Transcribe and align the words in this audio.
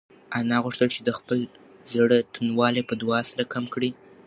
انا 0.37 0.57
غوښتل 0.63 0.87
چې 0.95 1.01
د 1.03 1.09
خپل 1.19 1.39
زړه 1.93 2.17
توندوالی 2.33 2.81
په 2.89 2.93
دعا 3.01 3.19
سره 3.29 3.43
کم 3.53 3.65
کړي. 3.73 3.91